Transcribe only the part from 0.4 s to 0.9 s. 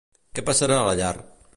passarà a